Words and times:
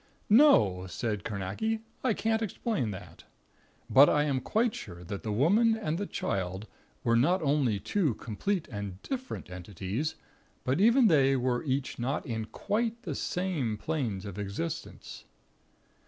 "No," 0.31 0.87
said 0.87 1.23
Carnacki, 1.23 1.81
"I 2.03 2.15
can't 2.15 2.41
explain 2.41 2.89
that. 2.89 3.25
But 3.87 4.09
I 4.09 4.23
am 4.23 4.41
quite 4.41 4.73
sure 4.73 5.03
that 5.03 5.21
the 5.21 5.31
Woman 5.31 5.77
and 5.77 5.99
the 5.99 6.07
Child 6.07 6.65
were 7.03 7.15
not 7.15 7.43
only 7.43 7.79
two 7.79 8.15
complete 8.15 8.67
and 8.71 8.99
different 9.03 9.51
entities; 9.51 10.15
but 10.63 10.81
even 10.81 11.05
they 11.05 11.35
were 11.35 11.61
each 11.63 11.99
not 11.99 12.25
in 12.25 12.45
quite 12.45 13.03
the 13.03 13.13
same 13.13 13.77
planes 13.77 14.25
of 14.25 14.39
existence. 14.39 15.25